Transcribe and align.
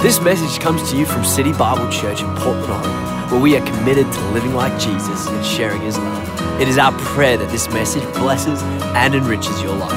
This 0.00 0.20
message 0.20 0.60
comes 0.60 0.88
to 0.92 0.96
you 0.96 1.04
from 1.04 1.24
City 1.24 1.52
Bible 1.52 1.90
Church 1.90 2.20
in 2.20 2.32
Portland, 2.36 2.70
Oregon, 2.70 3.30
where 3.32 3.40
we 3.40 3.56
are 3.56 3.66
committed 3.66 4.10
to 4.12 4.20
living 4.30 4.54
like 4.54 4.72
Jesus 4.78 5.26
and 5.26 5.44
sharing 5.44 5.80
his 5.80 5.98
love. 5.98 6.60
It 6.60 6.68
is 6.68 6.78
our 6.78 6.92
prayer 7.00 7.36
that 7.36 7.50
this 7.50 7.68
message 7.70 8.04
blesses 8.14 8.62
and 8.94 9.12
enriches 9.12 9.60
your 9.60 9.74
life. 9.74 9.92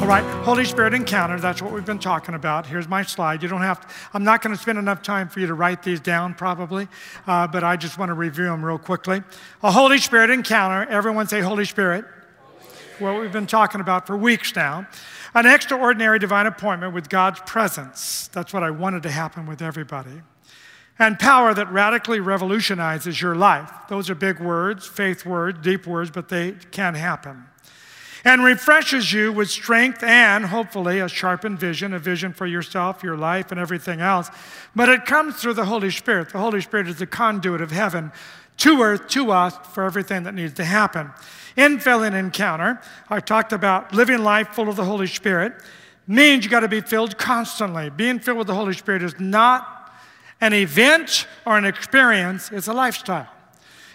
All 0.00 0.08
right, 0.08 0.24
Holy 0.44 0.64
Spirit 0.64 0.92
encounter, 0.92 1.38
that's 1.38 1.62
what 1.62 1.72
we've 1.72 1.86
been 1.86 2.00
talking 2.00 2.34
about. 2.34 2.66
Here's 2.66 2.88
my 2.88 3.04
slide. 3.04 3.44
You 3.44 3.48
don't 3.48 3.62
have 3.62 3.80
to, 3.82 3.94
I'm 4.12 4.24
not 4.24 4.42
going 4.42 4.54
to 4.54 4.60
spend 4.60 4.76
enough 4.76 5.02
time 5.02 5.28
for 5.28 5.38
you 5.38 5.46
to 5.46 5.54
write 5.54 5.84
these 5.84 6.00
down 6.00 6.34
probably, 6.34 6.88
uh, 7.28 7.46
but 7.46 7.62
I 7.62 7.76
just 7.76 7.96
want 7.96 8.08
to 8.08 8.14
review 8.14 8.46
them 8.46 8.64
real 8.64 8.78
quickly. 8.78 9.22
A 9.62 9.70
Holy 9.70 9.98
Spirit 9.98 10.30
encounter, 10.30 10.90
everyone 10.90 11.28
say 11.28 11.40
Holy 11.40 11.64
Spirit. 11.64 12.06
What 12.98 13.20
we've 13.20 13.32
been 13.32 13.46
talking 13.46 13.80
about 13.80 14.08
for 14.08 14.16
weeks 14.16 14.56
now. 14.56 14.88
An 15.36 15.44
extraordinary 15.44 16.18
divine 16.18 16.46
appointment 16.46 16.94
with 16.94 17.10
God's 17.10 17.40
presence. 17.40 18.28
That's 18.28 18.54
what 18.54 18.62
I 18.62 18.70
wanted 18.70 19.02
to 19.02 19.10
happen 19.10 19.44
with 19.44 19.60
everybody. 19.60 20.22
And 20.98 21.18
power 21.18 21.52
that 21.52 21.70
radically 21.70 22.20
revolutionizes 22.20 23.20
your 23.20 23.36
life. 23.36 23.70
Those 23.90 24.08
are 24.08 24.14
big 24.14 24.40
words, 24.40 24.86
faith 24.86 25.26
words, 25.26 25.58
deep 25.60 25.86
words, 25.86 26.10
but 26.10 26.30
they 26.30 26.52
can 26.70 26.94
happen. 26.94 27.44
And 28.24 28.44
refreshes 28.44 29.12
you 29.12 29.30
with 29.30 29.50
strength 29.50 30.02
and 30.02 30.46
hopefully 30.46 31.00
a 31.00 31.08
sharpened 31.08 31.58
vision, 31.58 31.92
a 31.92 31.98
vision 31.98 32.32
for 32.32 32.46
yourself, 32.46 33.02
your 33.02 33.18
life, 33.18 33.50
and 33.50 33.60
everything 33.60 34.00
else. 34.00 34.30
But 34.74 34.88
it 34.88 35.04
comes 35.04 35.36
through 35.36 35.54
the 35.54 35.66
Holy 35.66 35.90
Spirit. 35.90 36.30
The 36.30 36.38
Holy 36.38 36.62
Spirit 36.62 36.88
is 36.88 36.96
the 36.96 37.06
conduit 37.06 37.60
of 37.60 37.72
heaven 37.72 38.10
to 38.58 38.82
earth, 38.82 39.08
to 39.08 39.30
us, 39.30 39.56
for 39.72 39.84
everything 39.84 40.22
that 40.24 40.34
needs 40.34 40.54
to 40.54 40.64
happen. 40.64 41.10
In 41.56 41.78
filling 41.80 42.14
encounter, 42.14 42.80
I 43.08 43.20
talked 43.20 43.52
about 43.52 43.94
living 43.94 44.22
life 44.22 44.48
full 44.48 44.68
of 44.68 44.76
the 44.76 44.84
Holy 44.84 45.06
Spirit, 45.06 45.54
means 46.06 46.44
you 46.44 46.50
got 46.50 46.60
to 46.60 46.68
be 46.68 46.80
filled 46.80 47.18
constantly. 47.18 47.90
Being 47.90 48.18
filled 48.18 48.38
with 48.38 48.46
the 48.46 48.54
Holy 48.54 48.74
Spirit 48.74 49.02
is 49.02 49.18
not 49.18 49.92
an 50.40 50.52
event 50.52 51.26
or 51.46 51.56
an 51.56 51.64
experience, 51.64 52.50
it's 52.52 52.68
a 52.68 52.72
lifestyle. 52.72 53.28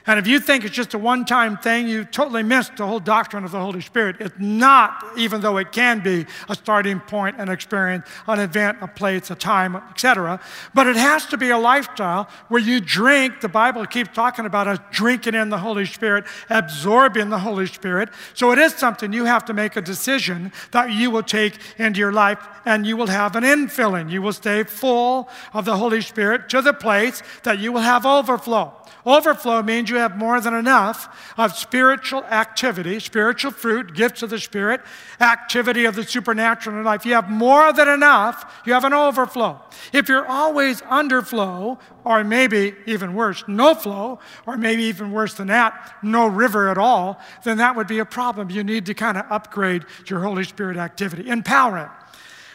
And 0.07 0.17
if 0.17 0.25
you 0.25 0.39
think 0.39 0.66
it's 0.66 0.75
just 0.75 0.94
a 0.94 0.97
one 0.97 1.25
time 1.25 1.57
thing, 1.57 1.88
you 1.88 2.05
totally 2.05 2.44
missed 2.44 2.77
the 2.77 2.88
whole 2.88 2.99
doctrine 2.99 3.44
of 3.44 3.52
the 3.52 3.59
Holy 3.59 3.81
Spirit. 3.81 4.17
It's 4.19 4.35
not, 4.39 5.03
even 5.16 5.41
though 5.41 5.57
it 5.57 5.71
can 5.71 5.99
be 5.99 6.25
a 6.49 6.55
starting 6.55 6.99
point, 6.99 7.39
an 7.39 7.49
experience, 7.49 8.07
an 8.27 8.39
event, 8.39 8.79
a 8.81 8.88
place, 8.88 9.29
a 9.29 9.35
time, 9.35 9.75
etc. 9.75 10.39
But 10.73 10.88
it 10.88 10.95
has 10.95 11.25
to 11.27 11.38
be 11.38 11.49
a 11.49 11.57
lifestyle 11.57 12.29
where 12.47 12.61
you 12.61 12.81
drink, 12.81 13.41
the 13.41 13.49
Bible 13.49 13.85
keeps 13.85 14.09
talking 14.13 14.45
about 14.45 14.67
us 14.67 14.79
drinking 14.91 15.35
in 15.35 15.49
the 15.49 15.59
Holy 15.59 15.85
Spirit, 15.85 16.25
absorbing 16.49 17.29
the 17.29 17.39
Holy 17.39 17.67
Spirit. 17.67 18.09
So 18.33 18.52
it 18.52 18.57
is 18.57 18.73
something 18.73 19.13
you 19.13 19.25
have 19.25 19.45
to 19.45 19.53
make 19.53 19.75
a 19.75 19.81
decision 19.81 20.52
that 20.72 20.91
you 20.91 21.11
will 21.11 21.23
take 21.23 21.57
into 21.77 21.99
your 21.99 22.11
life 22.11 22.39
and 22.66 22.88
you 22.88 22.97
will 22.97 23.07
have 23.07 23.35
an 23.35 23.44
infilling. 23.44 24.09
You 24.09 24.22
will 24.22 24.33
stay 24.33 24.63
full 24.63 25.29
of 25.53 25.66
the 25.66 25.77
Holy 25.77 26.02
Spirit 26.02 26.49
to 26.49 26.61
the 26.61 26.73
place 26.73 27.22
that 27.44 27.59
you 27.59 27.72
will 27.72 27.81
have 27.81 28.05
overflow. 28.05 28.73
Overflow 29.05 29.63
means 29.63 29.89
you 29.92 29.97
have 29.97 30.17
more 30.17 30.42
than 30.42 30.53
enough 30.53 31.34
of 31.38 31.56
spiritual 31.56 32.23
activity, 32.23 33.00
spiritual 33.00 33.52
fruit, 33.52 33.94
gifts 33.94 34.23
of 34.23 34.30
the 34.30 34.39
Spirit, 34.39 34.81
activity 35.20 35.86
of 35.86 35.95
the 35.95 36.03
supernatural 36.03 36.78
in 36.78 36.84
life. 36.84 37.06
You 37.06 37.14
have 37.14 37.30
more 37.30 37.72
than 37.73 37.88
enough, 37.88 38.62
you 38.66 38.73
have 38.73 38.86
an 38.86 38.94
overflow. 38.94 39.62
If 39.94 40.09
you're 40.09 40.25
always 40.25 40.81
underflow, 40.81 41.80
or 42.03 42.23
maybe 42.23 42.73
even 42.88 43.14
worse, 43.14 43.44
no 43.47 43.75
flow, 43.75 44.19
or 44.47 44.58
maybe 44.58 44.84
even 44.84 45.12
worse 45.12 45.36
than 45.36 45.47
that, 45.47 45.97
no 46.02 46.25
river 46.25 46.69
at 46.69 46.78
all, 46.78 47.19
then 47.44 47.58
that 47.58 47.75
would 47.75 47.88
be 47.88 48.00
a 48.00 48.06
problem. 48.06 48.50
You 48.50 48.64
need 48.64 48.86
to 48.88 48.94
kind 48.94 49.17
of 49.17 49.25
upgrade 49.30 49.86
your 50.08 50.22
Holy 50.22 50.44
Spirit 50.44 50.78
activity. 50.78 51.30
Empower 51.30 51.78
it. 51.78 51.89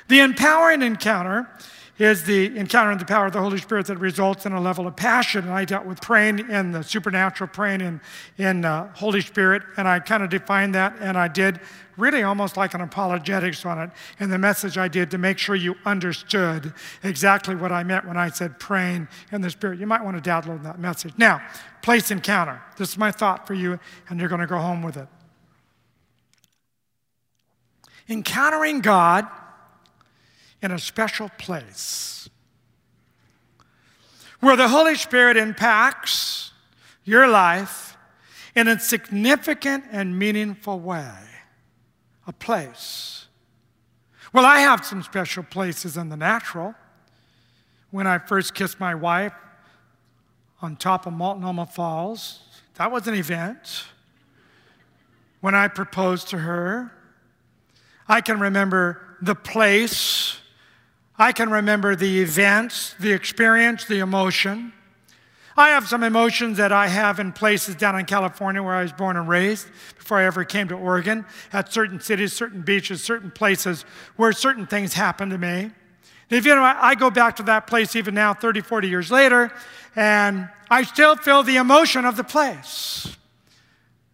The 0.09 0.20
empowering 0.20 0.83
encounter 0.83 1.48
is 1.98 2.25
the 2.25 2.56
encounter 2.56 2.92
in 2.92 2.98
the 2.98 3.05
power 3.05 3.27
of 3.27 3.33
the 3.33 3.41
Holy 3.41 3.58
Spirit 3.58 3.86
that 3.86 3.97
results 3.97 4.44
in 4.44 4.52
a 4.52 4.61
level 4.61 4.86
of 4.86 4.97
passion. 4.97 5.44
And 5.44 5.52
I 5.52 5.64
dealt 5.64 5.86
with 5.86 6.01
praying 6.01 6.51
in 6.51 6.73
the 6.73 6.83
supernatural, 6.83 7.48
praying 7.48 7.80
in, 7.80 8.01
in 8.36 8.64
uh, 8.64 8.92
Holy 8.95 9.23
Spirit, 9.23 9.62
and 9.77 9.89
I 9.89 10.01
kind 10.01 10.23
of 10.23 10.29
defined 10.29 10.74
that, 10.74 10.96
and 11.01 11.17
I 11.17 11.29
did 11.29 11.61
really 11.96 12.23
almost 12.23 12.58
like 12.58 12.74
an 12.74 12.83
apologetics 12.83 13.64
on 13.64 13.79
it 13.79 13.90
in 14.20 14.29
the 14.29 14.36
message 14.36 14.77
I 14.77 14.89
did 14.89 15.11
to 15.12 15.18
make 15.18 15.39
sure 15.39 15.55
you 15.55 15.77
understood 15.86 16.74
exactly 17.02 17.55
what 17.55 17.73
I 17.73 17.83
meant 17.84 18.07
when 18.07 18.18
I 18.18 18.28
said 18.28 18.58
praying 18.58 19.08
in 19.33 19.40
the 19.40 19.48
Spirit. 19.48 19.78
You 19.78 19.86
might 19.86 20.05
want 20.05 20.23
to 20.23 20.30
download 20.30 20.63
that 20.64 20.78
message. 20.78 21.14
Now, 21.17 21.40
place 21.80 22.11
encounter. 22.11 22.61
This 22.77 22.90
is 22.90 22.98
my 22.98 23.11
thought 23.11 23.46
for 23.46 23.55
you, 23.55 23.80
and 24.11 24.20
you're 24.20 24.28
going 24.28 24.42
to 24.42 24.46
go 24.46 24.58
home 24.58 24.83
with 24.83 24.98
it. 24.98 25.08
Encountering 28.08 28.80
God 28.80 29.27
in 30.66 30.72
a 30.72 30.78
special 30.80 31.30
place 31.38 32.28
where 34.40 34.56
the 34.56 34.66
Holy 34.66 34.96
Spirit 34.96 35.36
impacts 35.36 36.50
your 37.04 37.28
life 37.28 37.96
in 38.56 38.66
a 38.66 38.77
significant 38.77 39.84
and 39.92 40.18
meaningful 40.18 40.80
way. 40.80 41.14
A 42.27 42.32
place. 42.32 43.28
Well, 44.32 44.44
I 44.44 44.58
have 44.58 44.84
some 44.84 45.04
special 45.04 45.44
places 45.44 45.96
in 45.96 46.08
the 46.08 46.16
natural. 46.16 46.74
When 47.92 48.08
I 48.08 48.18
first 48.18 48.52
kissed 48.52 48.80
my 48.80 48.96
wife 48.96 49.34
on 50.60 50.74
top 50.74 51.06
of 51.06 51.12
Multnomah 51.12 51.66
Falls, 51.66 52.40
that 52.74 52.90
was 52.90 53.06
an 53.06 53.14
event. 53.14 53.84
When 55.40 55.54
I 55.54 55.68
proposed 55.68 56.27
to 56.30 56.38
her, 56.38 56.90
I 58.08 58.20
can 58.20 58.40
remember 58.40 59.00
the 59.22 59.36
place 59.36 60.40
I 61.18 61.32
can 61.32 61.50
remember 61.50 61.96
the 61.96 62.20
events, 62.20 62.94
the 63.00 63.12
experience, 63.12 63.86
the 63.86 64.00
emotion. 64.00 64.72
I 65.56 65.70
have 65.70 65.88
some 65.88 66.02
emotions 66.02 66.58
that 66.58 66.72
I 66.72 66.88
have 66.88 67.18
in 67.18 67.32
places 67.32 67.74
down 67.74 67.98
in 67.98 68.04
California 68.04 68.62
where 68.62 68.74
I 68.74 68.82
was 68.82 68.92
born 68.92 69.16
and 69.16 69.27
raised 69.27 69.66
before 69.96 70.18
I 70.18 70.24
ever 70.24 70.44
came 70.44 70.68
to 70.68 70.74
Oregon, 70.74 71.24
at 71.52 71.72
certain 71.72 72.00
cities, 72.00 72.34
certain 72.34 72.60
beaches, 72.60 73.02
certain 73.02 73.30
places 73.30 73.86
where 74.16 74.32
certain 74.32 74.66
things 74.66 74.92
happened 74.92 75.30
to 75.32 75.38
me. 75.38 75.70
If 76.28 76.44
you 76.44 76.54
know, 76.54 76.62
I 76.62 76.94
go 76.94 77.10
back 77.10 77.36
to 77.36 77.42
that 77.44 77.66
place 77.66 77.96
even 77.96 78.14
now, 78.14 78.34
30, 78.34 78.60
40 78.60 78.88
years 78.88 79.10
later, 79.10 79.50
and 79.94 80.48
I 80.70 80.83
still 80.83 81.16
feel 81.16 81.42
the 81.42 81.56
emotion 81.56 82.04
of 82.04 82.16
the 82.16 82.24
place. 82.24 83.16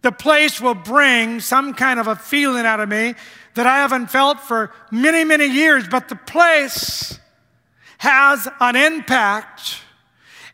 The 0.03 0.11
place 0.11 0.61
will 0.61 0.75
bring 0.75 1.39
some 1.39 1.73
kind 1.73 1.99
of 1.99 2.07
a 2.07 2.15
feeling 2.15 2.65
out 2.65 2.79
of 2.79 2.87
me 2.87 3.15
that 3.55 3.67
I 3.67 3.77
haven't 3.77 4.07
felt 4.07 4.39
for 4.39 4.71
many, 4.91 5.23
many 5.23 5.45
years, 5.45 5.87
but 5.87 6.09
the 6.09 6.15
place 6.15 7.19
has 7.99 8.47
an 8.59 8.75
impact 8.75 9.79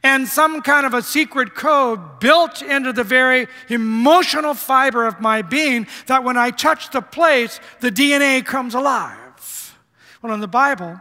and 0.03 0.27
some 0.27 0.61
kind 0.61 0.85
of 0.85 0.93
a 0.93 1.01
secret 1.01 1.55
code 1.55 2.19
built 2.19 2.61
into 2.61 2.93
the 2.93 3.03
very 3.03 3.47
emotional 3.69 4.53
fiber 4.53 5.05
of 5.05 5.19
my 5.19 5.41
being 5.41 5.87
that 6.07 6.23
when 6.23 6.37
I 6.37 6.51
touch 6.51 6.91
the 6.91 7.01
place, 7.01 7.59
the 7.81 7.91
DNA 7.91 8.45
comes 8.45 8.75
alive. 8.75 9.77
Well, 10.21 10.33
in 10.33 10.39
the 10.39 10.47
Bible, 10.47 10.99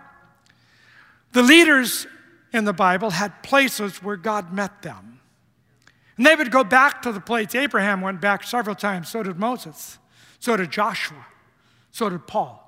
the 1.32 1.42
leaders 1.42 2.06
in 2.52 2.64
the 2.64 2.72
Bible 2.72 3.10
had 3.10 3.42
places 3.42 4.02
where 4.02 4.16
God 4.16 4.52
met 4.52 4.82
them. 4.82 5.20
And 6.16 6.26
they 6.26 6.34
would 6.34 6.50
go 6.50 6.64
back 6.64 7.02
to 7.02 7.12
the 7.12 7.20
place. 7.20 7.54
Abraham 7.54 8.00
went 8.00 8.20
back 8.20 8.42
several 8.42 8.74
times, 8.74 9.08
so 9.08 9.22
did 9.22 9.38
Moses, 9.38 9.98
so 10.40 10.56
did 10.56 10.72
Joshua. 10.72 11.26
So 11.98 12.08
did 12.08 12.28
Paul. 12.28 12.64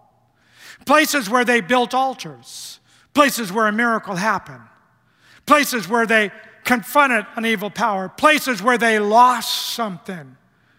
Places 0.87 1.31
where 1.31 1.45
they 1.45 1.61
built 1.61 1.95
altars, 1.95 2.81
places 3.15 3.53
where 3.53 3.69
a 3.69 3.73
miracle 3.73 4.17
happened, 4.17 4.65
places 5.47 5.89
where 5.89 6.05
they 6.05 6.33
confronted 6.65 7.27
an 7.37 7.47
evil 7.47 7.71
power, 7.71 8.09
places 8.09 8.61
where 8.61 8.77
they 8.77 8.99
lost 8.99 9.75
something 9.75 10.37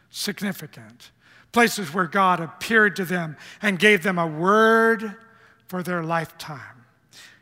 significant, 0.10 1.12
places 1.54 1.94
where 1.94 2.08
God 2.08 2.42
appeared 2.42 2.98
to 2.98 3.06
them 3.06 3.38
and 3.62 3.80
gave 3.80 4.04
them 4.04 4.20
a 4.20 4.28
word 4.28 5.16
for 5.70 5.82
their 5.82 6.04
lifetime. 6.04 6.84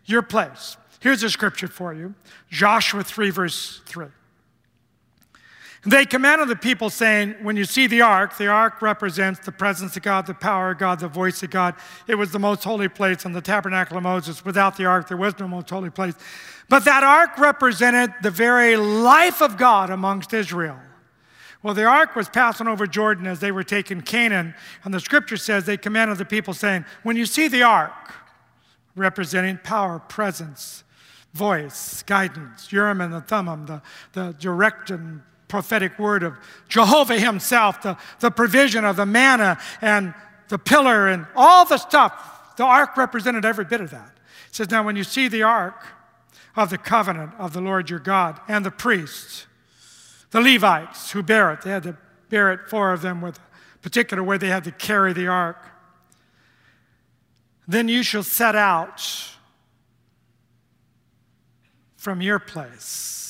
Your 0.06 0.22
place. 0.22 0.78
Here's 1.00 1.24
a 1.24 1.32
scripture 1.32 1.68
for 1.68 1.92
you 1.92 2.14
Joshua 2.52 3.04
3, 3.04 3.32
verse 3.32 3.82
3. 3.88 4.06
They 5.86 6.06
commanded 6.06 6.50
the 6.50 6.58
people, 6.58 6.90
saying, 6.90 7.36
When 7.42 7.56
you 7.56 7.64
see 7.64 7.88
the 7.88 8.02
ark, 8.02 8.38
the 8.38 8.48
ark 8.48 8.82
represents 8.82 9.40
the 9.40 9.52
presence 9.52 9.96
of 9.96 10.04
God, 10.04 10.28
the 10.28 10.34
power 10.34 10.72
of 10.72 10.78
God, 10.78 11.00
the 11.00 11.08
voice 11.08 11.42
of 11.42 11.52
God. 11.52 11.76
It 12.06 12.16
was 12.16 12.32
the 12.32 12.40
most 12.40 12.64
holy 12.64 12.90
place 12.90 13.24
in 13.24 13.32
the 13.32 13.42
tabernacle 13.42 13.96
of 13.96 14.04
Moses. 14.04 14.44
Without 14.44 14.76
the 14.76 14.86
ark, 14.86 15.08
there 15.08 15.18
was 15.18 15.40
no 15.40 15.48
most 15.48 15.70
holy 15.70 15.90
place. 15.90 16.16
But 16.68 16.84
that 16.86 17.04
ark 17.04 17.38
represented 17.38 18.14
the 18.22 18.32
very 18.32 18.76
life 18.76 19.42
of 19.42 19.58
God 19.58 19.90
amongst 19.90 20.34
Israel. 20.34 20.80
Well, 21.64 21.74
the 21.74 21.86
ark 21.86 22.16
was 22.16 22.30
passing 22.30 22.68
over 22.68 22.86
Jordan 22.86 23.26
as 23.26 23.40
they 23.40 23.52
were 23.52 23.64
taking 23.64 24.02
Canaan, 24.02 24.56
and 24.84 24.94
the 24.94 25.00
scripture 25.00 25.38
says 25.38 25.66
they 25.66 25.78
commanded 25.78 26.18
the 26.18 26.26
people, 26.26 26.54
saying, 26.54 26.86
When 27.04 27.16
you 27.16 27.26
see 27.26 27.48
the 27.48 27.64
ark, 27.64 28.14
representing 28.96 29.60
power, 29.64 30.00
presence, 30.00 30.84
voice, 31.34 32.04
guidance, 32.04 32.72
Urim 32.72 33.02
and 33.02 33.14
the 33.14 33.22
Thummim, 33.22 33.62
um, 33.62 33.66
the, 33.66 33.82
the 34.14 34.34
direct 34.34 34.90
and 34.90 35.22
prophetic 35.50 36.00
word 36.00 36.24
of 36.24 36.38
Jehovah 36.70 37.20
Himself, 37.20 37.82
the, 37.82 37.98
the 38.20 38.32
provision 38.32 38.86
of 38.86 38.96
the 38.96 39.06
manna 39.06 39.60
and 39.82 40.14
the 40.48 40.58
pillar 40.58 41.10
and 41.10 41.28
all 41.36 41.66
the 41.66 41.78
stuff 41.78 42.56
The 42.56 42.64
ark 42.64 42.96
represented 42.96 43.44
every 43.44 43.66
bit 43.66 43.82
of 43.82 43.90
that. 43.90 44.12
It 44.48 44.56
says, 44.56 44.70
Now, 44.70 44.84
when 44.84 44.96
you 44.96 45.04
see 45.04 45.28
the 45.28 45.44
ark 45.44 45.84
of 46.56 46.70
the 46.70 46.78
covenant 46.78 47.32
of 47.38 47.54
the 47.54 47.62
Lord 47.62 47.90
your 47.90 48.00
God 48.00 48.40
and 48.48 48.66
the 48.66 48.72
priests, 48.72 49.48
the 50.32 50.42
Levites 50.42 51.12
who 51.12 51.24
bear 51.24 51.52
it, 51.52 51.62
they 51.62 51.72
had 51.72 51.84
to 51.84 51.98
bear 52.30 52.54
it, 52.54 52.70
four 52.70 52.94
of 52.94 53.02
them, 53.02 53.22
with 53.22 53.38
a 53.38 53.78
particular 53.82 54.24
way 54.24 54.38
they 54.38 54.50
had 54.50 54.64
to 54.66 54.72
carry 54.72 55.14
the 55.14 55.28
ark. 55.28 55.66
Then 57.68 57.88
you 57.88 58.04
shall 58.04 58.24
set 58.24 58.56
out 58.56 59.02
from 61.98 62.22
your 62.22 62.40
place 62.40 63.29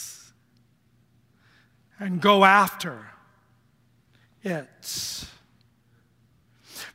and 1.99 2.21
go 2.21 2.45
after 2.45 3.05
it. 4.43 5.25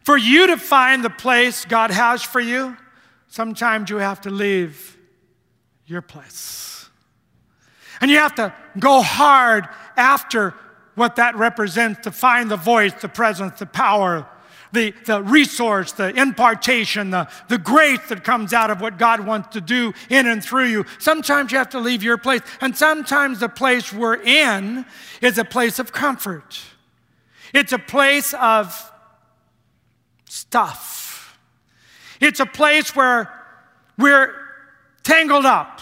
For 0.01 0.17
you 0.17 0.49
to 0.49 0.57
find 0.57 1.05
the 1.05 1.11
place 1.11 1.65
God 1.65 1.91
has 1.91 2.23
for 2.23 2.41
you, 2.41 2.77
sometimes 3.29 3.91
you 3.91 3.97
have 3.97 4.21
to 4.23 4.31
leave 4.31 4.97
your 5.87 6.03
place. 6.03 6.89
And 8.01 8.11
you 8.11 8.19
have 8.19 8.35
to 8.37 8.55
go 8.79 9.03
hard 9.03 9.69
after 9.97 10.55
what 10.95 11.17
that 11.17 11.37
represents 11.37 12.03
to 12.05 12.11
find 12.11 12.51
the 12.51 12.57
voice, 12.57 12.93
the 12.95 13.09
presence, 13.09 13.59
the 13.59 13.67
power, 13.67 14.29
the, 14.75 14.93
the 15.07 15.23
resource, 15.23 15.93
the 15.93 16.09
impartation, 16.21 17.11
the, 17.11 17.29
the 17.49 17.59
grace 17.59 18.07
that 18.09 18.25
comes 18.25 18.53
out 18.53 18.71
of 18.71 18.81
what 18.81 18.99
God 18.99 19.21
wants 19.21 19.49
to 19.51 19.61
do 19.61 19.95
in 20.11 20.27
and 20.27 20.45
through 20.45 20.67
you. 20.67 20.85
Sometimes 20.99 21.53
you 21.53 21.59
have 21.59 21.71
to 21.71 21.81
leave 21.81 22.03
your 22.03 22.19
place, 22.19 22.43
and 22.61 22.77
sometimes 22.77 23.41
the 23.41 23.49
place 23.49 23.93
we're 23.93 24.21
in 24.21 24.85
is 25.23 25.39
a 25.39 25.45
place 25.45 25.79
of 25.79 25.93
comfort. 25.93 26.61
It's 27.55 27.73
a 27.73 27.79
place 27.79 28.35
of 28.35 28.93
stuff. 30.29 31.39
It's 32.21 32.41
a 32.41 32.47
place 32.47 32.95
where 32.95 33.33
we're 33.97 34.35
tangled 35.05 35.47
up 35.47 35.81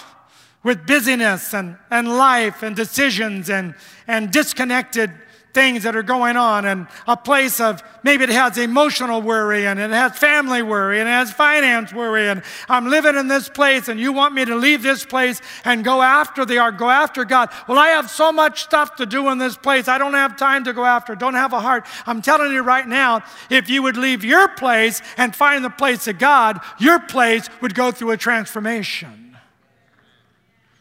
with 0.62 0.87
busyness 0.87 1.55
and, 1.55 1.77
and 1.91 2.09
life 2.09 2.62
and 2.62 2.77
decisions 2.77 3.50
and, 3.50 3.75
and 4.06 4.31
disconnected 4.31 5.11
things 5.52 5.82
that 5.82 5.94
are 5.94 6.02
going 6.02 6.37
on 6.37 6.64
and 6.64 6.87
a 7.06 7.16
place 7.16 7.60
of 7.60 7.82
maybe 8.02 8.25
it 8.25 8.31
has 8.31 8.56
emotional 8.56 9.20
worry 9.20 9.66
and 9.66 9.78
it 9.78 9.90
has 9.90 10.16
family 10.16 10.62
worry 10.62 10.99
and 10.99 11.08
it 11.08 11.12
has 11.12 11.32
finance 11.32 11.93
worry 11.93 12.28
and 12.28 12.43
I'm 12.69 12.88
living 12.88 13.16
in 13.16 13.28
this 13.28 13.49
place 13.49 13.88
and 13.88 14.00
you 14.00 14.12
want 14.12 14.34
me 14.34 14.44
to 14.44 14.56
leave 14.56 14.82
this 14.82 15.04
place 15.04 15.40
and 15.64 15.84
go 15.84 16.00
after 16.00 16.44
the 16.44 16.58
ark, 16.58 16.78
go 16.78 16.88
after 16.88 17.25
God. 17.25 17.50
Well, 17.69 17.78
I 17.78 17.88
have 17.88 18.10
so 18.10 18.32
much 18.32 18.62
stuff 18.62 18.96
to 18.96 19.06
do 19.06 19.28
in 19.28 19.38
this 19.38 19.56
place. 19.56 19.88
I 19.88 19.99
don't 19.99 20.14
have 20.14 20.37
time 20.37 20.64
to 20.64 20.72
go 20.72 20.84
after, 20.84 21.14
don't 21.14 21.34
have 21.34 21.52
a 21.52 21.60
heart. 21.60 21.87
I'm 22.06 22.22
telling 22.22 22.52
you 22.52 22.62
right 22.62 22.87
now, 22.87 23.22
if 23.50 23.69
you 23.69 23.82
would 23.82 23.96
leave 23.96 24.25
your 24.25 24.48
place 24.48 25.02
and 25.16 25.34
find 25.34 25.64
the 25.64 25.70
place 25.70 26.08
of 26.08 26.19
God, 26.19 26.60
your 26.78 26.98
place 26.98 27.48
would 27.60 27.75
go 27.75 27.90
through 27.90 28.12
a 28.12 28.16
transformation. 28.16 29.37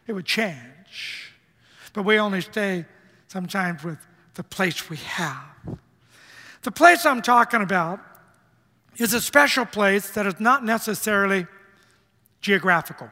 It 0.08 0.14
would 0.14 0.26
change. 0.26 1.34
But 1.94 2.04
we 2.04 2.18
only 2.18 2.42
stay 2.42 2.86
sometimes 3.28 3.84
with 3.84 3.98
the 4.42 4.48
place 4.48 4.90
we 4.90 4.98
have. 4.98 5.78
The 6.64 6.72
place 6.72 7.06
I'm 7.06 7.22
talking 7.22 7.62
about 7.62 8.00
is 8.98 9.14
a 9.14 9.22
special 9.22 9.68
place 9.68 10.10
that 10.10 10.26
is 10.26 10.40
not 10.40 10.66
necessarily 10.66 11.46
geographical. 12.42 13.12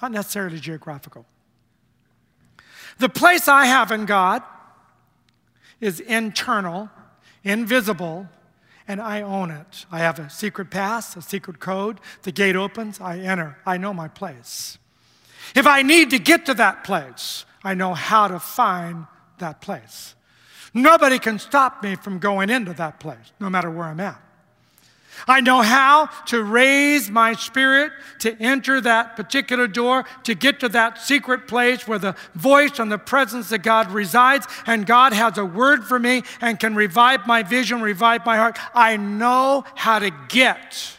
Not 0.00 0.10
necessarily 0.10 0.58
geographical. 0.58 1.26
The 2.98 3.10
place 3.10 3.46
I 3.46 3.66
have 3.66 3.92
in 3.92 4.06
God 4.06 4.42
is 5.82 6.00
internal, 6.00 6.88
invisible, 7.44 8.26
and 8.88 9.02
I 9.02 9.20
own 9.20 9.50
it. 9.50 9.84
I 9.92 9.98
have 9.98 10.18
a 10.18 10.30
secret 10.30 10.70
pass, 10.70 11.14
a 11.14 11.20
secret 11.20 11.60
code. 11.60 12.00
The 12.22 12.32
gate 12.32 12.56
opens, 12.56 13.02
I 13.02 13.18
enter. 13.18 13.58
I 13.66 13.76
know 13.76 13.92
my 13.92 14.08
place. 14.08 14.78
If 15.54 15.66
I 15.66 15.82
need 15.82 16.08
to 16.08 16.18
get 16.18 16.46
to 16.46 16.54
that 16.54 16.84
place, 16.84 17.44
I 17.62 17.74
know 17.74 17.92
how 17.92 18.28
to 18.28 18.40
find 18.40 19.04
that 19.40 19.60
place. 19.60 20.14
Nobody 20.72 21.18
can 21.18 21.38
stop 21.38 21.82
me 21.82 21.96
from 21.96 22.18
going 22.18 22.50
into 22.50 22.72
that 22.74 23.00
place, 23.00 23.32
no 23.40 23.50
matter 23.50 23.70
where 23.70 23.86
I'm 23.86 24.00
at. 24.00 24.20
I 25.26 25.40
know 25.40 25.60
how 25.60 26.06
to 26.26 26.42
raise 26.42 27.10
my 27.10 27.34
spirit 27.34 27.92
to 28.20 28.40
enter 28.40 28.80
that 28.80 29.16
particular 29.16 29.66
door, 29.66 30.04
to 30.24 30.34
get 30.34 30.60
to 30.60 30.68
that 30.70 30.98
secret 30.98 31.46
place 31.46 31.86
where 31.86 31.98
the 31.98 32.16
voice 32.34 32.78
and 32.78 32.90
the 32.90 32.98
presence 32.98 33.52
of 33.52 33.62
God 33.62 33.90
resides, 33.90 34.46
and 34.66 34.86
God 34.86 35.12
has 35.12 35.36
a 35.36 35.44
word 35.44 35.84
for 35.84 35.98
me 35.98 36.22
and 36.40 36.58
can 36.58 36.74
revive 36.74 37.26
my 37.26 37.42
vision, 37.42 37.82
revive 37.82 38.24
my 38.24 38.36
heart. 38.36 38.58
I 38.74 38.96
know 38.96 39.64
how 39.74 39.98
to 39.98 40.10
get 40.28 40.96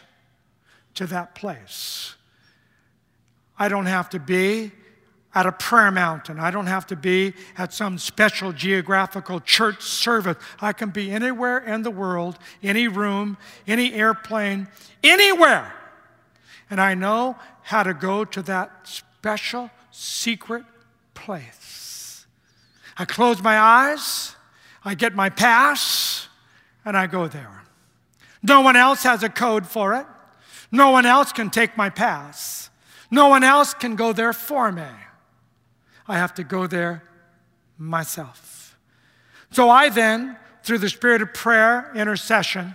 to 0.94 1.06
that 1.06 1.34
place. 1.34 2.14
I 3.58 3.68
don't 3.68 3.86
have 3.86 4.10
to 4.10 4.20
be 4.20 4.72
at 5.34 5.46
a 5.46 5.52
prayer 5.52 5.90
mountain. 5.90 6.38
I 6.38 6.50
don't 6.50 6.66
have 6.66 6.86
to 6.88 6.96
be 6.96 7.34
at 7.56 7.72
some 7.72 7.98
special 7.98 8.52
geographical 8.52 9.40
church 9.40 9.82
service. 9.82 10.36
I 10.60 10.72
can 10.72 10.90
be 10.90 11.10
anywhere 11.10 11.58
in 11.58 11.82
the 11.82 11.90
world, 11.90 12.38
any 12.62 12.88
room, 12.88 13.38
any 13.66 13.94
airplane, 13.94 14.68
anywhere. 15.02 15.72
And 16.68 16.80
I 16.80 16.94
know 16.94 17.36
how 17.62 17.82
to 17.82 17.94
go 17.94 18.24
to 18.24 18.42
that 18.42 18.70
special 18.84 19.70
secret 19.90 20.64
place. 21.14 22.26
I 22.98 23.04
close 23.04 23.42
my 23.42 23.58
eyes, 23.58 24.36
I 24.84 24.94
get 24.94 25.14
my 25.14 25.30
pass, 25.30 26.28
and 26.84 26.96
I 26.96 27.06
go 27.06 27.28
there. 27.28 27.62
No 28.42 28.60
one 28.60 28.76
else 28.76 29.04
has 29.04 29.22
a 29.22 29.28
code 29.28 29.66
for 29.66 29.94
it. 29.94 30.06
No 30.70 30.90
one 30.90 31.06
else 31.06 31.32
can 31.32 31.50
take 31.50 31.76
my 31.76 31.90
pass. 31.90 32.70
No 33.10 33.28
one 33.28 33.44
else 33.44 33.74
can 33.74 33.94
go 33.94 34.12
there 34.12 34.32
for 34.32 34.72
me. 34.72 34.82
I 36.12 36.18
have 36.18 36.34
to 36.34 36.44
go 36.44 36.66
there 36.66 37.02
myself. 37.78 38.76
So 39.50 39.70
I 39.70 39.88
then, 39.88 40.36
through 40.62 40.76
the 40.78 40.90
spirit 40.90 41.22
of 41.22 41.32
prayer, 41.32 41.90
intercession, 41.94 42.74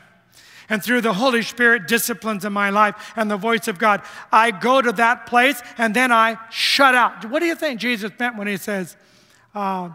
and 0.70 0.84
through 0.84 1.02
the 1.02 1.14
Holy 1.14 1.44
Spirit 1.44 1.88
disciplines 1.88 2.46
in 2.46 2.52
my 2.52 2.72
life 2.72 3.14
and 3.16 3.30
the 3.30 3.38
voice 3.38 3.68
of 3.68 3.78
God, 3.78 4.02
I 4.32 4.50
go 4.50 4.82
to 4.82 4.92
that 4.94 5.28
place 5.28 5.62
and 5.78 5.96
then 5.96 6.12
I 6.12 6.40
shut 6.50 6.96
out. 6.96 7.30
What 7.30 7.42
do 7.42 7.46
you 7.46 7.54
think 7.54 7.80
Jesus 7.80 8.12
meant 8.20 8.38
when 8.38 8.48
he 8.48 8.58
says, 8.58 8.98
uh, 9.54 9.92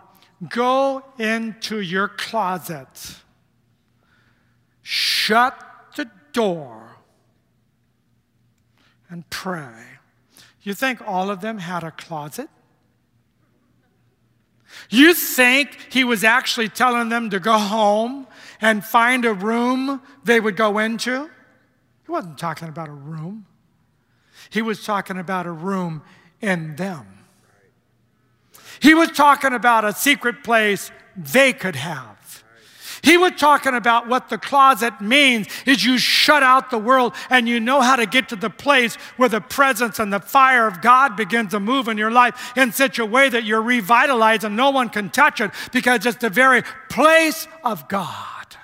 Go 0.48 1.02
into 1.18 1.80
your 1.80 2.06
closet, 2.06 3.16
shut 4.82 5.58
the 5.96 6.08
door, 6.32 6.96
and 9.10 9.28
pray? 9.30 9.98
You 10.62 10.74
think 10.74 11.02
all 11.04 11.28
of 11.28 11.40
them 11.40 11.58
had 11.58 11.82
a 11.82 11.90
closet? 11.90 12.48
You 14.90 15.14
think 15.14 15.78
he 15.90 16.04
was 16.04 16.24
actually 16.24 16.68
telling 16.68 17.08
them 17.08 17.30
to 17.30 17.40
go 17.40 17.58
home 17.58 18.26
and 18.60 18.84
find 18.84 19.24
a 19.24 19.34
room 19.34 20.00
they 20.24 20.40
would 20.40 20.56
go 20.56 20.78
into? 20.78 21.30
He 22.04 22.12
wasn't 22.12 22.38
talking 22.38 22.68
about 22.68 22.88
a 22.88 22.92
room, 22.92 23.46
he 24.50 24.62
was 24.62 24.84
talking 24.84 25.18
about 25.18 25.46
a 25.46 25.52
room 25.52 26.02
in 26.40 26.76
them. 26.76 27.06
He 28.80 28.94
was 28.94 29.10
talking 29.12 29.52
about 29.52 29.84
a 29.84 29.92
secret 29.92 30.42
place 30.42 30.90
they 31.16 31.52
could 31.52 31.76
have. 31.76 32.21
He 33.02 33.16
was 33.16 33.32
talking 33.32 33.74
about 33.74 34.06
what 34.06 34.28
the 34.28 34.38
closet 34.38 35.00
means 35.00 35.48
is 35.66 35.84
you 35.84 35.98
shut 35.98 36.44
out 36.44 36.70
the 36.70 36.78
world 36.78 37.14
and 37.30 37.48
you 37.48 37.58
know 37.58 37.80
how 37.80 37.96
to 37.96 38.06
get 38.06 38.28
to 38.28 38.36
the 38.36 38.48
place 38.48 38.94
where 39.16 39.28
the 39.28 39.40
presence 39.40 39.98
and 39.98 40.12
the 40.12 40.20
fire 40.20 40.68
of 40.68 40.80
God 40.80 41.16
begins 41.16 41.50
to 41.50 41.58
move 41.58 41.88
in 41.88 41.98
your 41.98 42.12
life 42.12 42.56
in 42.56 42.70
such 42.70 43.00
a 43.00 43.06
way 43.06 43.28
that 43.28 43.42
you're 43.42 43.60
revitalized 43.60 44.44
and 44.44 44.56
no 44.56 44.70
one 44.70 44.88
can 44.88 45.10
touch 45.10 45.40
it 45.40 45.50
because 45.72 46.06
it's 46.06 46.18
the 46.18 46.30
very 46.30 46.62
place 46.88 47.48
of 47.64 47.88
God. 47.88 48.56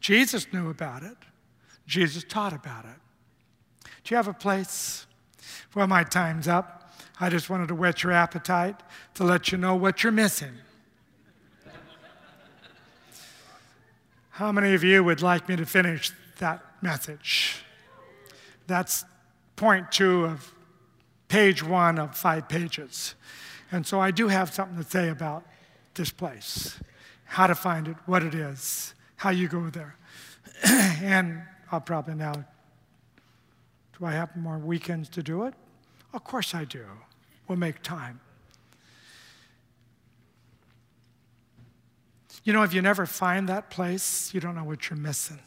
Jesus 0.00 0.52
knew 0.52 0.68
about 0.68 1.04
it. 1.04 1.16
Jesus 1.86 2.24
taught 2.24 2.52
about 2.52 2.84
it. 2.84 2.98
Do 4.02 4.12
you 4.12 4.16
have 4.16 4.28
a 4.28 4.34
place? 4.34 5.06
Well, 5.72 5.86
my 5.86 6.02
time's 6.02 6.48
up. 6.48 6.92
I 7.20 7.30
just 7.30 7.48
wanted 7.48 7.68
to 7.68 7.76
whet 7.76 8.02
your 8.02 8.12
appetite 8.12 8.82
to 9.14 9.24
let 9.24 9.52
you 9.52 9.58
know 9.58 9.76
what 9.76 10.02
you're 10.02 10.12
missing. 10.12 10.52
How 14.36 14.52
many 14.52 14.74
of 14.74 14.84
you 14.84 15.02
would 15.02 15.22
like 15.22 15.48
me 15.48 15.56
to 15.56 15.64
finish 15.64 16.12
that 16.40 16.62
message? 16.82 17.64
That's 18.66 19.02
point 19.56 19.90
two 19.90 20.26
of 20.26 20.52
page 21.28 21.62
one 21.62 21.98
of 21.98 22.14
five 22.14 22.46
pages. 22.46 23.14
And 23.72 23.86
so 23.86 23.98
I 23.98 24.10
do 24.10 24.28
have 24.28 24.52
something 24.52 24.76
to 24.76 24.86
say 24.86 25.08
about 25.08 25.46
this 25.94 26.10
place 26.10 26.78
how 27.24 27.46
to 27.46 27.54
find 27.54 27.88
it, 27.88 27.96
what 28.04 28.22
it 28.22 28.34
is, 28.34 28.92
how 29.16 29.30
you 29.30 29.48
go 29.48 29.70
there. 29.70 29.96
and 31.02 31.40
I'll 31.72 31.80
probably 31.80 32.14
now, 32.14 32.34
do 33.98 34.04
I 34.04 34.12
have 34.12 34.36
more 34.36 34.58
weekends 34.58 35.08
to 35.10 35.22
do 35.22 35.44
it? 35.44 35.54
Of 36.12 36.24
course 36.24 36.54
I 36.54 36.64
do. 36.64 36.84
We'll 37.48 37.56
make 37.56 37.82
time. 37.82 38.20
You 42.46 42.52
know, 42.52 42.62
if 42.62 42.72
you 42.72 42.80
never 42.80 43.06
find 43.06 43.48
that 43.48 43.70
place, 43.70 44.32
you 44.32 44.38
don't 44.38 44.54
know 44.54 44.62
what 44.62 44.88
you're 44.88 44.96
missing. 44.96 45.40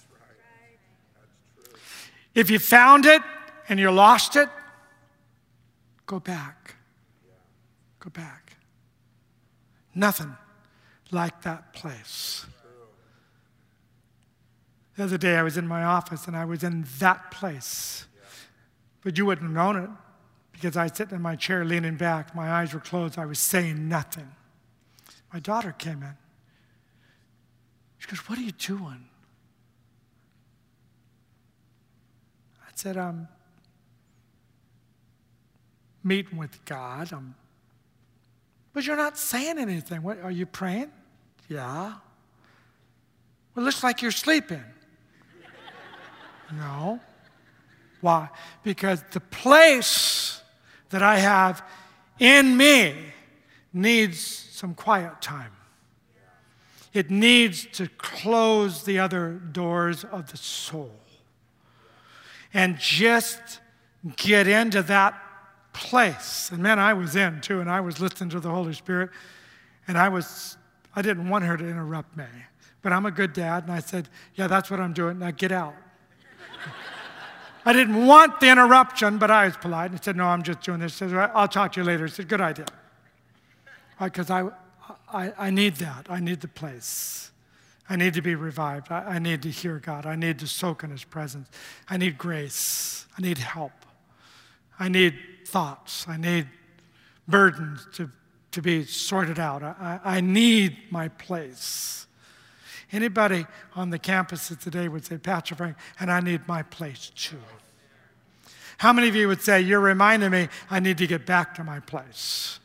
If 2.36 2.50
you 2.50 2.60
found 2.60 3.06
it 3.06 3.22
and 3.70 3.80
you 3.80 3.90
lost 3.90 4.36
it, 4.36 4.50
go 6.06 6.20
back. 6.20 6.76
Go 8.02 8.10
back. 8.10 8.58
Nothing 9.96 10.36
like 11.10 11.42
that 11.44 11.72
place. 11.72 12.46
The 14.98 15.06
other 15.06 15.18
day 15.18 15.38
I 15.38 15.44
was 15.44 15.56
in 15.56 15.66
my 15.70 15.86
office 15.86 16.28
and 16.28 16.36
I 16.36 16.44
was 16.44 16.66
in 16.66 16.86
that 17.00 17.32
place. 17.32 18.08
But 19.06 19.18
you 19.18 19.26
wouldn't 19.26 19.48
have 19.48 19.56
known 19.56 19.82
it 19.82 19.90
because 20.52 20.76
I 20.76 20.84
was 20.84 20.92
sitting 20.96 21.16
in 21.16 21.22
my 21.22 21.38
chair 21.38 21.64
leaning 21.64 21.96
back. 21.96 22.36
My 22.36 22.52
eyes 22.52 22.74
were 22.74 22.82
closed. 22.82 23.18
I 23.18 23.26
was 23.26 23.40
saying 23.40 23.88
nothing. 23.88 24.30
My 25.32 25.40
daughter 25.40 25.72
came 25.72 26.04
in. 26.04 26.18
Goes, 28.10 28.28
What 28.28 28.40
are 28.40 28.42
you 28.42 28.52
doing? 28.52 29.06
I 32.60 32.72
said, 32.74 32.98
I'm 32.98 33.28
meeting 36.04 36.38
with 36.38 36.64
God. 36.66 37.14
I'm, 37.14 37.36
but 38.74 38.86
you're 38.86 38.98
not 38.98 39.18
saying 39.18 39.60
anything. 39.60 40.02
What, 40.02 40.20
are 40.22 40.32
you 40.32 40.48
praying? 40.48 40.90
Yeah. 41.48 41.94
Well, 43.54 43.58
it 43.58 43.62
looks 43.62 43.84
like 43.84 44.02
you're 44.02 44.12
sleeping. 44.12 44.64
no. 46.58 47.00
Why? 48.02 48.30
Because 48.64 49.04
the 49.12 49.20
place 49.20 50.42
that 50.90 51.04
I 51.04 51.20
have 51.20 51.62
in 52.18 52.58
me 52.58 52.96
needs 53.72 54.20
some 54.20 54.74
quiet 54.74 55.22
time. 55.22 55.52
It 56.94 57.12
needs 57.12 57.66
to 57.74 57.88
close 57.88 58.84
the 58.84 59.00
other 59.00 59.34
doors 59.34 60.04
of 60.06 60.32
the 60.32 60.38
soul 60.38 60.92
and 62.54 62.78
just 62.80 63.60
get 64.16 64.48
into 64.48 64.82
that 64.84 65.22
place. 65.74 66.50
And 66.52 66.64
man, 66.64 66.80
I 66.80 66.94
was 66.94 67.16
in 67.16 67.42
too, 67.42 67.62
and 67.62 67.70
I 67.70 67.80
was 67.80 68.00
listening 68.00 68.30
to 68.32 68.40
the 68.40 68.50
Holy 68.50 68.74
Spirit, 68.74 69.12
and 69.88 69.98
I 69.98 70.10
was, 70.10 70.58
I 70.96 71.02
didn't 71.02 71.30
want 71.30 71.46
her 71.46 71.58
to 71.58 71.68
interrupt 71.68 72.18
me. 72.18 72.26
But 72.82 72.94
I'm 72.94 73.06
a 73.06 73.12
good 73.12 73.34
dad, 73.34 73.64
and 73.64 73.72
I 73.72 73.80
said, 73.80 74.10
Yeah, 74.36 74.48
that's 74.48 74.72
what 74.72 74.80
I'm 74.80 74.94
doing. 74.94 75.20
Now 75.20 75.32
get 75.32 75.52
out. 75.52 75.76
I 77.66 77.74
didn't 77.74 78.08
want 78.08 78.40
the 78.40 78.50
interruption, 78.50 79.18
but 79.18 79.30
I 79.30 79.46
was 79.46 79.58
polite 79.58 79.92
and 79.92 80.04
said, 80.04 80.16
No, 80.16 80.26
I'm 80.26 80.44
just 80.44 80.62
doing 80.62 80.80
this. 80.80 80.98
He 80.98 81.10
said, 81.10 81.32
I'll 81.34 81.48
talk 81.48 81.74
to 81.74 81.82
you 81.82 81.86
later. 81.86 82.06
He 82.06 82.12
said, 82.12 82.28
Good 82.28 82.42
idea. 82.42 82.66
Because 84.02 84.30
I, 84.30 84.50
I, 85.12 85.34
I 85.38 85.50
need 85.50 85.76
that. 85.78 86.08
I 86.10 86.20
need 86.20 86.42
the 86.42 86.48
place. 86.48 87.32
I 87.90 87.96
need 87.96 88.14
to 88.14 88.22
be 88.22 88.36
revived. 88.36 88.92
I, 88.92 89.16
I 89.16 89.20
need 89.20 89.42
to 89.44 89.50
hear 89.50 89.80
God. 89.80 90.06
I 90.06 90.16
need 90.16 90.40
to 90.40 90.48
soak 90.48 90.84
in 90.84 90.92
His 90.92 91.04
presence. 91.04 91.48
I 91.90 91.98
need 91.98 92.18
grace. 92.18 93.06
I 93.18 93.22
need 93.22 93.40
help. 93.40 93.72
I 94.80 94.90
need 94.90 95.16
thoughts. 95.46 96.06
I 96.08 96.18
need 96.18 96.48
burdens 97.28 97.88
to, 97.94 98.10
to 98.52 98.62
be 98.62 98.86
sorted 98.86 99.40
out. 99.40 99.64
I, 99.64 100.00
I 100.04 100.22
need 100.22 100.78
my 100.92 101.08
place. 101.08 102.08
Anybody 102.92 103.46
on 103.76 103.90
the 103.90 104.00
campuses 104.00 104.60
today 104.60 104.88
would 104.88 105.06
say, 105.06 105.18
Pastor 105.18 105.56
Frank, 105.56 105.78
and 106.00 106.12
I 106.12 106.20
need 106.22 106.48
my 106.48 106.64
place 106.64 107.12
too. 107.16 107.38
How 108.80 108.94
many 108.94 109.10
of 109.10 109.16
you 109.16 109.28
would 109.28 109.42
say, 109.42 109.62
You're 109.62 109.80
reminding 109.80 110.32
me 110.32 110.48
I 110.72 110.80
need 110.80 110.98
to 111.00 111.08
get 111.08 111.26
back 111.26 111.54
to 111.56 111.64
my 111.64 111.80
place? 111.82 112.60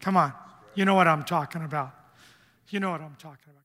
Come 0.00 0.16
on. 0.16 0.32
You 0.76 0.84
know 0.84 0.94
what 0.94 1.08
I'm 1.08 1.24
talking 1.24 1.64
about. 1.64 1.92
You 2.68 2.80
know 2.80 2.90
what 2.90 3.00
I'm 3.00 3.16
talking 3.18 3.38
about. 3.48 3.55